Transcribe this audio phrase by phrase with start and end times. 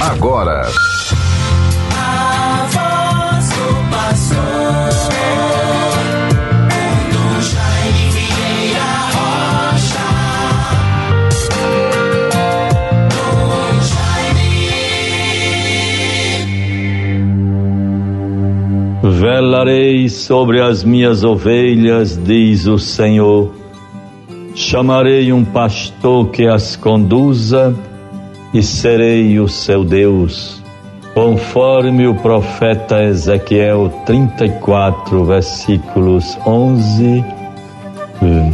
[0.00, 0.66] agora.
[19.02, 23.54] Velarei sobre as minhas ovelhas, diz o Senhor.
[24.54, 27.74] Chamarei um pastor que as conduza
[28.52, 30.62] e serei o seu Deus.
[31.14, 37.24] Conforme o profeta Ezequiel 34, versículos 11,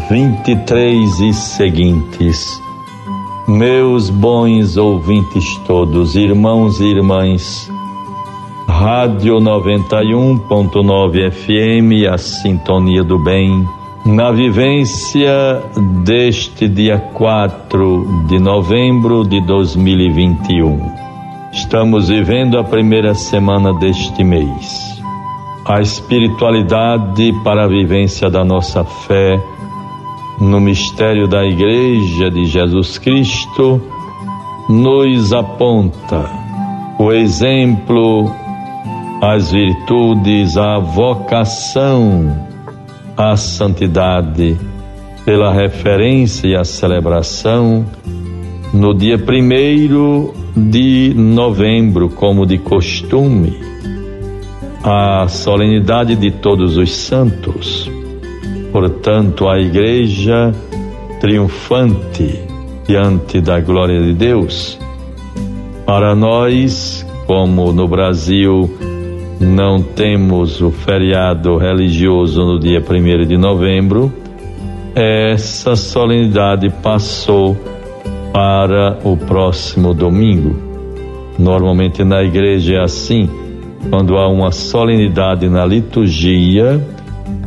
[0.08, 2.60] 23 e seguintes.
[3.46, 7.70] Meus bons ouvintes todos, irmãos e irmãs,
[8.66, 13.64] Rádio 91.9 FM, a sintonia do bem
[14.06, 15.60] na vivência
[16.04, 20.78] deste dia 4 de novembro de 2021.
[21.52, 25.02] Estamos vivendo a primeira semana deste mês.
[25.66, 29.42] A espiritualidade para a vivência da nossa fé
[30.40, 33.82] no mistério da Igreja de Jesus Cristo
[34.68, 36.30] nos aponta
[36.96, 38.30] o exemplo,
[39.20, 42.46] as virtudes, a vocação
[43.16, 44.56] a santidade
[45.24, 47.84] pela referência e a celebração
[48.72, 53.58] no dia primeiro de novembro, como de costume,
[54.84, 57.90] a solenidade de todos os santos.
[58.70, 60.54] Portanto, a igreja
[61.20, 62.40] triunfante
[62.86, 64.78] diante da glória de Deus.
[65.84, 68.70] Para nós, como no Brasil,
[69.40, 74.12] não temos o feriado religioso no dia 1 de novembro,
[74.94, 77.56] essa solenidade passou
[78.32, 80.56] para o próximo domingo.
[81.38, 83.28] Normalmente na igreja é assim,
[83.90, 86.80] quando há uma solenidade na liturgia,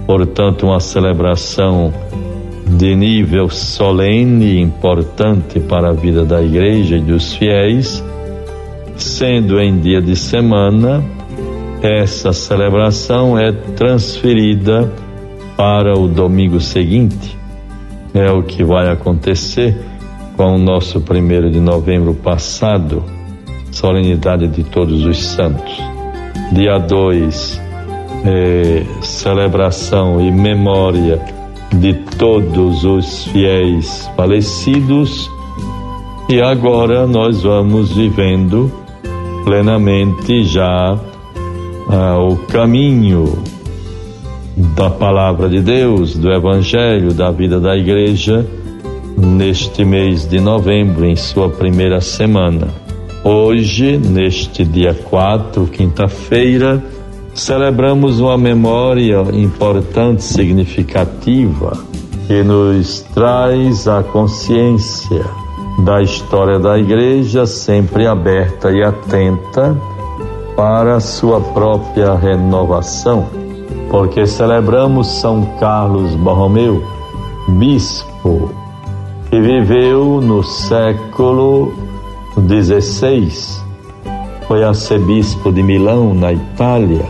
[0.06, 1.92] portanto, uma celebração
[2.68, 8.04] de nível solene importante para a vida da igreja e dos fiéis,
[8.96, 11.04] sendo em dia de semana,
[11.82, 14.92] essa celebração é transferida
[15.56, 17.38] para o domingo seguinte.
[18.14, 19.78] É o que vai acontecer
[20.36, 23.04] com o nosso primeiro de novembro passado,
[23.72, 25.82] solenidade de todos os santos.
[26.52, 27.62] Dia 2,
[28.26, 31.22] é, celebração e memória
[31.72, 35.30] de todos os fiéis falecidos.
[36.28, 38.72] E agora nós vamos vivendo
[39.46, 41.00] plenamente já
[41.90, 43.42] ah, o caminho
[44.76, 48.46] da palavra de Deus, do Evangelho, da vida da igreja,
[49.18, 52.68] neste mês de novembro, em sua primeira semana.
[53.24, 56.82] Hoje, neste dia 4, quinta-feira,
[57.34, 61.78] celebramos uma memória importante, significativa,
[62.28, 65.26] que nos traz a consciência
[65.84, 69.76] da história da igreja, sempre aberta e atenta
[70.60, 73.28] para sua própria renovação,
[73.90, 76.84] porque celebramos São Carlos Borromeu,
[77.48, 78.52] bispo,
[79.30, 81.74] que viveu no século
[82.46, 83.32] XVI,
[84.50, 87.06] foi arcebispo de Milão, na Itália,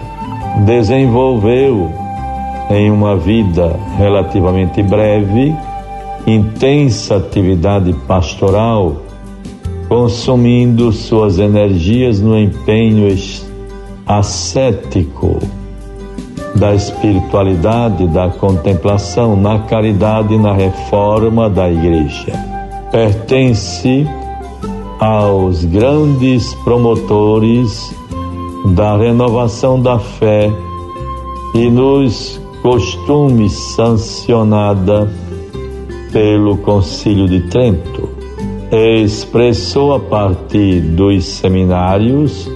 [0.64, 1.92] desenvolveu
[2.70, 5.56] em uma vida relativamente breve
[6.28, 9.09] intensa atividade pastoral
[9.90, 13.08] consumindo suas energias no empenho
[14.06, 15.40] ascético
[16.56, 22.34] da espiritualidade, da contemplação, na caridade e na reforma da igreja.
[22.92, 24.08] Pertence
[25.00, 27.92] aos grandes promotores
[28.76, 30.52] da renovação da fé
[31.56, 35.10] e nos costumes sancionada
[36.12, 38.09] pelo Concílio de Trento
[38.72, 42.50] expressou a partir dos seminários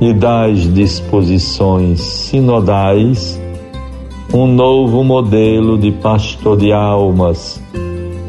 [0.00, 3.40] e das disposições sinodais
[4.32, 7.60] um novo modelo de pastor de almas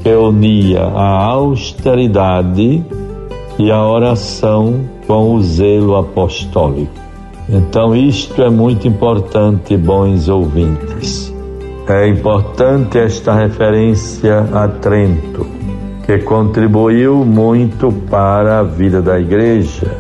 [0.02, 2.84] que unia a austeridade
[3.58, 6.94] e a oração com o zelo apostólico.
[7.48, 11.34] Então, isto é muito importante, bons ouvintes.
[11.88, 15.65] É importante esta referência a Trento
[16.06, 19.92] que contribuiu muito para a vida da igreja,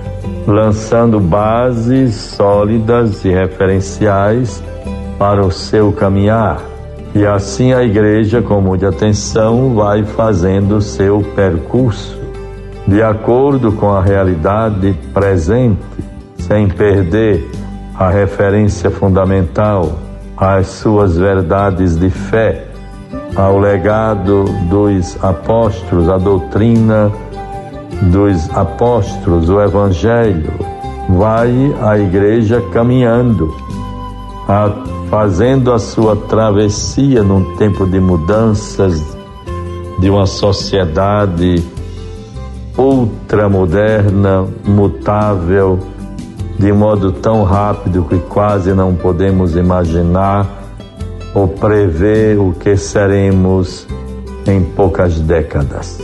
[0.45, 4.63] lançando bases sólidas e referenciais
[5.17, 6.61] para o seu caminhar.
[7.15, 12.23] E assim a igreja, com muita atenção, vai fazendo seu percurso.
[12.87, 15.81] de acordo com a realidade presente,
[16.37, 17.49] sem perder
[17.95, 19.97] a referência fundamental
[20.37, 22.65] às suas verdades de fé,
[23.35, 27.11] ao legado dos apóstolos, a doutrina
[28.11, 30.51] dos apóstolos, o evangelho,
[31.09, 33.53] vai a igreja caminhando,
[34.47, 34.71] a,
[35.09, 39.15] fazendo a sua travessia num tempo de mudanças
[39.99, 41.63] de uma sociedade
[42.77, 45.79] ultramoderna, mutável,
[46.59, 50.64] de modo tão rápido que quase não podemos imaginar
[51.35, 53.85] ou prever o que seremos
[54.47, 55.99] em poucas décadas.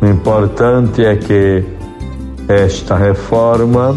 [0.00, 1.64] O importante é que
[2.46, 3.96] esta reforma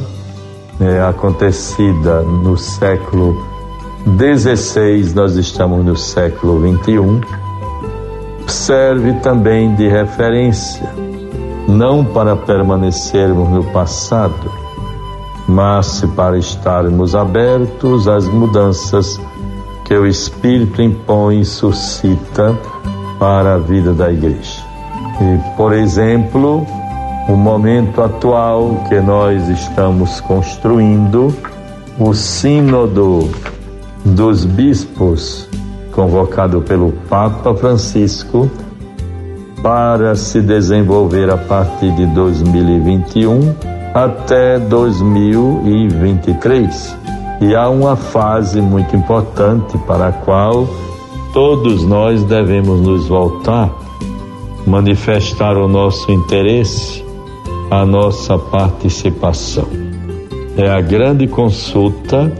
[0.80, 3.36] é, acontecida no século
[4.18, 7.22] XVI, nós estamos no século XXI,
[8.48, 10.90] serve também de referência,
[11.68, 14.50] não para permanecermos no passado,
[15.46, 19.20] mas para estarmos abertos às mudanças
[19.88, 22.54] que o Espírito impõe e suscita
[23.18, 24.62] para a vida da igreja.
[25.22, 26.68] E, por exemplo,
[27.30, 31.34] o momento atual que nós estamos construindo,
[31.98, 33.30] o Sínodo
[34.04, 35.48] dos Bispos,
[35.94, 38.52] convocado pelo Papa Francisco,
[39.64, 43.56] para se desenvolver a partir de 2021
[43.94, 47.07] até 2023.
[47.40, 50.68] E há uma fase muito importante para a qual
[51.34, 53.72] todos nós devemos nos voltar,
[54.66, 57.06] manifestar o nosso interesse,
[57.70, 59.68] a nossa participação.
[60.58, 62.34] É a grande consulta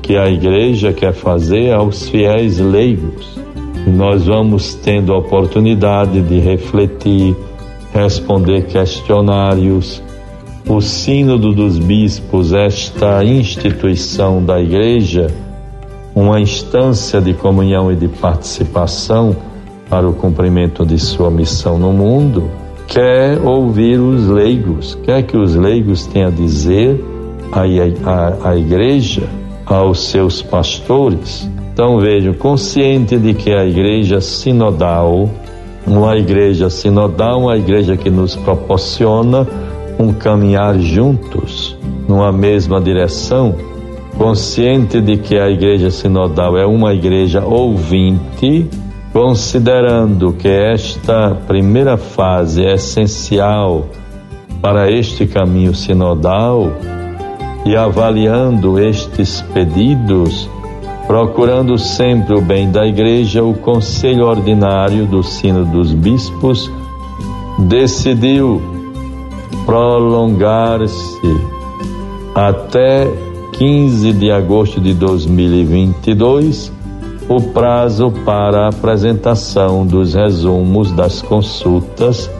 [0.00, 3.36] que a igreja quer fazer aos fiéis leigos.
[3.84, 7.34] Nós vamos tendo a oportunidade de refletir,
[7.92, 10.00] responder questionários,
[10.68, 15.28] o Sínodo dos Bispos, esta instituição da Igreja,
[16.12, 19.36] uma instância de comunhão e de participação
[19.88, 22.50] para o cumprimento de sua missão no mundo,
[22.88, 27.00] quer ouvir os leigos, quer que os leigos tenham a dizer
[27.52, 29.22] à, Igreja,
[29.64, 31.48] aos seus pastores.
[31.72, 35.30] Então vejam, consciente de que a Igreja sinodal,
[35.86, 39.46] uma igreja sinodal, uma igreja que nos proporciona
[39.98, 41.76] um caminhar juntos
[42.08, 43.54] numa mesma direção,
[44.16, 48.68] consciente de que a igreja sinodal é uma igreja ouvinte,
[49.12, 53.86] considerando que esta primeira fase é essencial
[54.60, 56.72] para este caminho sinodal
[57.64, 60.48] e avaliando estes pedidos,
[61.06, 66.70] procurando sempre o bem da igreja, o Conselho Ordinário do Sino dos Bispos
[67.58, 68.75] decidiu
[69.64, 71.40] prolongar-se
[72.34, 73.10] até
[73.52, 76.72] 15 de agosto de 2022
[77.28, 82.30] o prazo para a apresentação dos resumos das consultas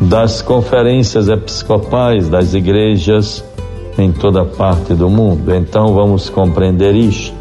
[0.00, 3.44] das conferências episcopais das igrejas
[3.96, 5.54] em toda parte do mundo.
[5.54, 7.36] Então vamos compreender isto.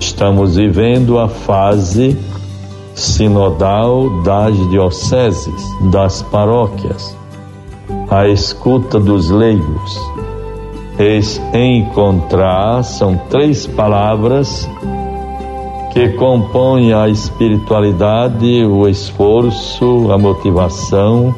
[0.00, 2.18] Estamos vivendo a fase
[2.94, 5.62] sinodal das dioceses,
[5.92, 7.21] das paróquias
[8.12, 9.98] a escuta dos leigos.
[11.54, 14.68] encontrar são três palavras
[15.94, 21.34] que compõem a espiritualidade, o esforço, a motivação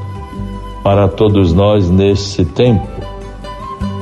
[0.82, 2.88] para todos nós nesse tempo.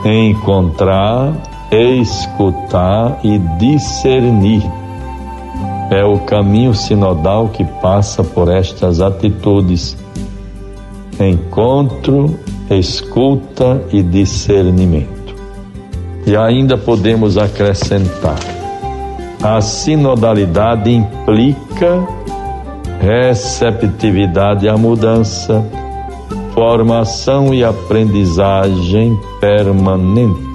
[0.07, 1.35] Encontrar,
[1.71, 4.63] escutar e discernir.
[5.91, 9.95] É o caminho sinodal que passa por estas atitudes.
[11.21, 12.35] Encontro,
[12.77, 15.35] escuta e discernimento.
[16.27, 18.39] E ainda podemos acrescentar:
[19.43, 22.07] a sinodalidade implica
[23.01, 25.65] receptividade à mudança,
[26.55, 30.53] formação e aprendizagem permanente.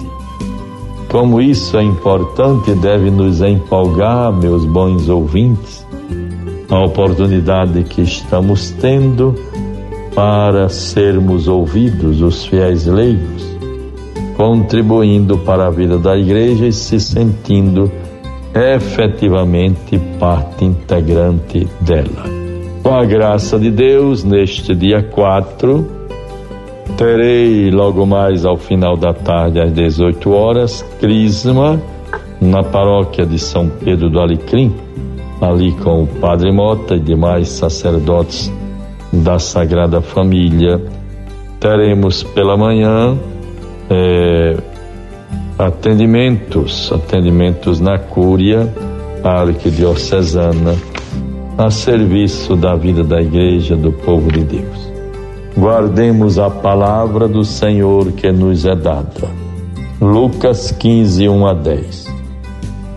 [1.10, 5.86] Como isso é importante, deve nos empolgar, meus bons ouvintes,
[6.70, 9.36] a oportunidade que estamos tendo
[10.18, 13.56] para sermos ouvidos, os fiéis leigos,
[14.36, 17.92] contribuindo para a vida da igreja e se sentindo
[18.52, 22.24] efetivamente parte integrante dela.
[22.82, 25.88] Com a graça de Deus, neste dia 4,
[26.98, 31.80] terei logo mais ao final da tarde, às 18 horas, Crisma,
[32.42, 34.74] na paróquia de São Pedro do Alecrim,
[35.40, 38.52] ali com o Padre Mota e demais sacerdotes
[39.18, 40.82] da Sagrada Família
[41.60, 43.18] teremos pela manhã
[43.90, 44.58] é,
[45.58, 48.72] atendimentos, atendimentos na Cúria
[49.24, 50.76] Arquidiocesana,
[51.58, 54.92] a serviço da vida da Igreja, do povo de Deus.
[55.58, 59.28] Guardemos a palavra do Senhor que nos é dada.
[60.00, 62.07] Lucas 15, 1 a 10.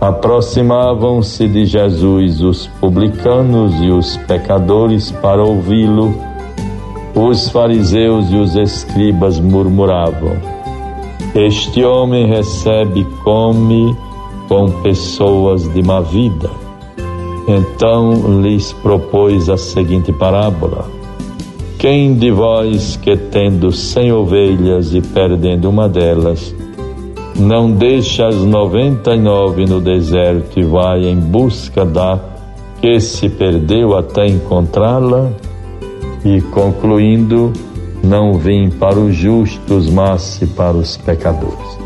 [0.01, 6.15] Aproximavam-se de Jesus os publicanos e os pecadores para ouvi-lo.
[7.15, 10.37] Os fariseus e os escribas murmuravam:
[11.35, 13.95] Este homem recebe e come
[14.49, 16.51] com pessoas de má vida.
[17.47, 21.01] Então lhes propôs a seguinte parábola
[21.81, 26.55] quem de vós que tendo cem ovelhas e perdendo uma delas,
[27.41, 32.19] não deixa as noventa e nove no deserto e vai em busca da
[32.81, 35.31] que se perdeu até encontrá-la?
[36.25, 37.53] E concluindo,
[38.05, 41.79] não vim para os justos, mas para os pecadores.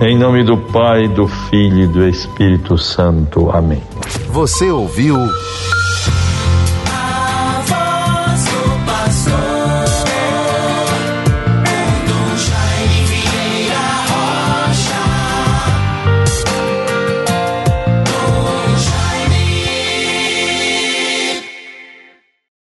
[0.00, 3.50] Em nome do Pai, do Filho e do Espírito Santo.
[3.50, 3.82] Amém.
[4.30, 5.16] Você ouviu